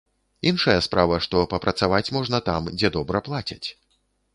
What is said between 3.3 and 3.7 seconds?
плацяць.